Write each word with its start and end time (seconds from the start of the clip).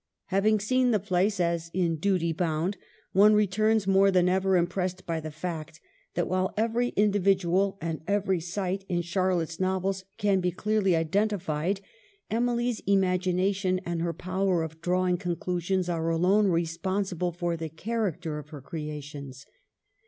Having 0.33 0.61
seen 0.61 0.89
the 0.89 0.99
place, 0.99 1.39
as 1.39 1.69
in 1.75 1.97
duty 1.97 2.33
bound, 2.33 2.75
one 3.11 3.35
returns 3.35 3.85
more 3.85 4.09
than 4.09 4.27
ever 4.27 4.57
impressed 4.57 5.05
by 5.05 5.19
the 5.19 5.29
fact 5.29 5.79
that 6.15 6.27
while 6.27 6.55
every 6.57 6.87
individual 6.95 7.77
and 7.81 8.01
every 8.07 8.39
site 8.39 8.83
in 8.89 9.03
Charlotte's 9.03 9.59
novels 9.59 10.03
can 10.17 10.39
be 10.41 10.49
clearly 10.49 10.95
identified, 10.95 11.81
Emily's 12.31 12.79
imagination 12.87 13.79
and 13.85 14.01
her 14.01 14.11
power 14.11 14.63
of 14.63 14.81
drawing 14.81 15.17
conclusions 15.17 15.87
are 15.87 16.09
alone 16.09 16.47
respon 16.47 17.01
sible 17.03 17.31
for 17.35 17.55
the 17.55 17.69
character 17.69 18.39
of 18.39 18.49
her 18.49 18.61
creations. 18.63 19.45